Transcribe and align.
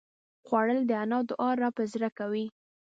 خوړل 0.45 0.79
د 0.89 0.91
انا 1.03 1.19
دعا 1.29 1.49
راپه 1.61 1.83
زړه 1.93 2.09
کوي 2.19 2.45